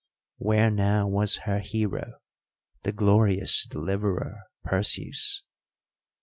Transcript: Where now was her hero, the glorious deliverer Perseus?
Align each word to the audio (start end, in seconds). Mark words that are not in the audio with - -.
Where 0.39 0.71
now 0.71 1.07
was 1.07 1.41
her 1.45 1.59
hero, 1.59 2.13
the 2.81 2.91
glorious 2.91 3.67
deliverer 3.67 4.39
Perseus? 4.63 5.43